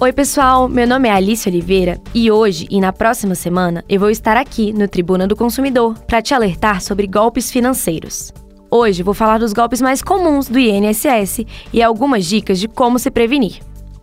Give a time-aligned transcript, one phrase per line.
[0.00, 0.68] Oi, pessoal.
[0.68, 4.72] Meu nome é Alice Oliveira e hoje e na próxima semana eu vou estar aqui
[4.72, 8.32] no Tribuna do Consumidor para te alertar sobre golpes financeiros.
[8.70, 13.10] Hoje vou falar dos golpes mais comuns do INSS e algumas dicas de como se
[13.10, 13.60] prevenir.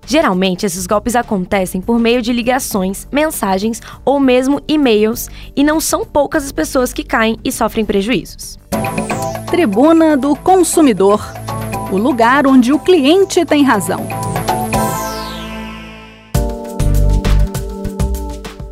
[0.07, 6.05] Geralmente, esses golpes acontecem por meio de ligações, mensagens ou mesmo e-mails, e não são
[6.05, 8.57] poucas as pessoas que caem e sofrem prejuízos.
[9.49, 11.21] Tribuna do Consumidor
[11.91, 14.20] o lugar onde o cliente tem razão.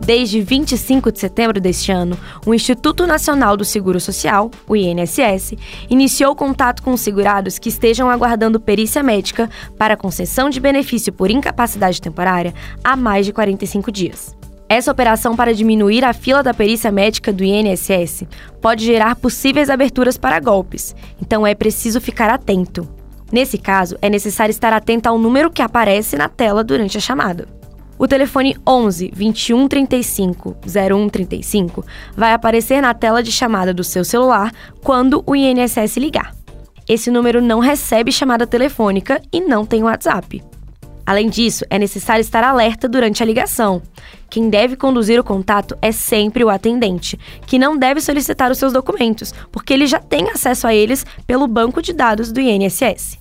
[0.10, 5.54] Desde 25 de setembro deste ano, o Instituto Nacional do Seguro Social, o INSS,
[5.88, 11.30] iniciou contato com os segurados que estejam aguardando perícia médica para concessão de benefício por
[11.30, 14.36] incapacidade temporária há mais de 45 dias.
[14.68, 18.24] Essa operação para diminuir a fila da perícia médica do INSS
[18.60, 22.90] pode gerar possíveis aberturas para golpes, então é preciso ficar atento.
[23.32, 27.59] Nesse caso, é necessário estar atento ao número que aparece na tela durante a chamada.
[28.00, 34.06] O telefone 11 21 35 01 35 vai aparecer na tela de chamada do seu
[34.06, 36.34] celular quando o INSS ligar.
[36.88, 40.42] Esse número não recebe chamada telefônica e não tem WhatsApp.
[41.06, 43.82] Além disso, é necessário estar alerta durante a ligação.
[44.30, 48.72] Quem deve conduzir o contato é sempre o atendente, que não deve solicitar os seus
[48.72, 53.20] documentos, porque ele já tem acesso a eles pelo banco de dados do INSS.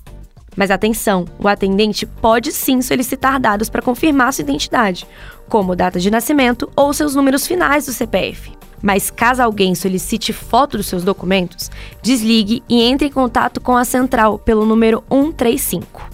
[0.59, 5.07] Mas atenção, o atendente pode sim solicitar dados para confirmar sua identidade,
[5.49, 8.51] como data de nascimento ou seus números finais do CPF.
[8.83, 11.71] Mas caso alguém solicite foto dos seus documentos,
[12.03, 16.11] desligue e entre em contato com a central pelo número 135.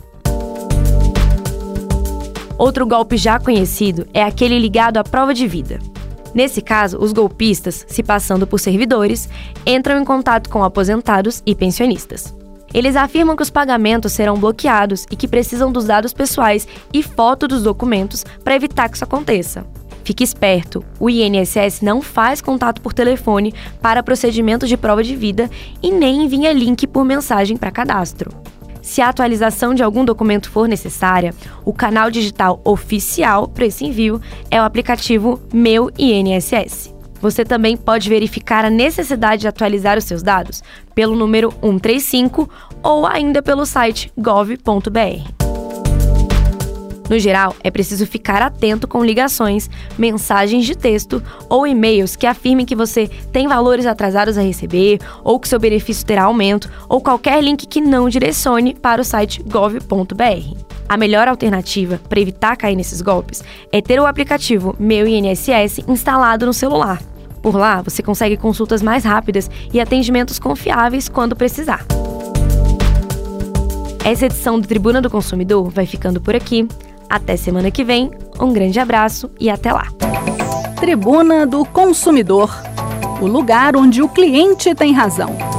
[2.58, 5.78] Outro golpe já conhecido é aquele ligado à prova de vida.
[6.34, 9.26] Nesse caso, os golpistas, se passando por servidores,
[9.64, 12.43] entram em contato com aposentados e pensionistas.
[12.74, 17.46] Eles afirmam que os pagamentos serão bloqueados e que precisam dos dados pessoais e foto
[17.46, 19.64] dos documentos para evitar que isso aconteça.
[20.02, 25.48] Fique esperto, o INSS não faz contato por telefone para procedimentos de prova de vida
[25.82, 28.30] e nem envia link por mensagem para cadastro.
[28.82, 31.32] Se a atualização de algum documento for necessária,
[31.64, 34.20] o canal digital oficial para esse envio
[34.50, 36.92] é o aplicativo Meu INSS.
[37.20, 40.62] Você também pode verificar a necessidade de atualizar os seus dados
[40.94, 42.48] pelo número 135
[42.82, 45.44] ou ainda pelo site gov.br.
[47.08, 52.64] No geral, é preciso ficar atento com ligações, mensagens de texto ou e-mails que afirmem
[52.64, 57.42] que você tem valores atrasados a receber, ou que seu benefício terá aumento, ou qualquer
[57.42, 60.73] link que não direcione para o site gov.br.
[60.88, 66.46] A melhor alternativa para evitar cair nesses golpes é ter o aplicativo Meu INSS instalado
[66.46, 67.02] no celular.
[67.42, 71.84] Por lá, você consegue consultas mais rápidas e atendimentos confiáveis quando precisar.
[74.04, 76.68] Essa edição do Tribuna do Consumidor vai ficando por aqui.
[77.08, 79.88] Até semana que vem, um grande abraço e até lá.
[80.80, 82.50] Tribuna do Consumidor
[83.20, 85.53] o lugar onde o cliente tem razão.